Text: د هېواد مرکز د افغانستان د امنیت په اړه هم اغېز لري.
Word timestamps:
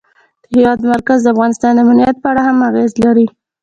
د 0.51 0.53
هېواد 0.55 0.79
مرکز 0.93 1.19
د 1.23 1.27
افغانستان 1.33 1.71
د 1.75 1.79
امنیت 1.83 2.15
په 2.19 2.27
اړه 2.31 2.41
هم 2.47 2.57
اغېز 2.69 2.91
لري. 3.05 3.27